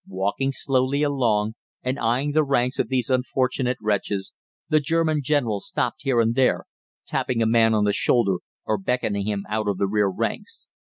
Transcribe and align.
Walking 0.09 0.51
slowly 0.51 1.03
along 1.03 1.53
and 1.83 1.99
eyeing 1.99 2.31
the 2.31 2.43
ranks 2.43 2.79
of 2.79 2.89
these 2.89 3.11
unfortunate 3.11 3.77
wretches, 3.79 4.33
the 4.67 4.79
German 4.79 5.21
General 5.21 5.59
stopped 5.59 6.01
here 6.01 6.19
and 6.19 6.33
there, 6.33 6.65
tapping 7.05 7.39
a 7.39 7.45
man 7.45 7.75
on 7.75 7.83
the 7.83 7.93
shoulder 7.93 8.37
or 8.65 8.79
beckoning 8.79 9.27
him 9.27 9.45
out 9.47 9.67
of 9.67 9.77
the 9.77 9.85
rear 9.85 10.07
ranks. 10.09 10.69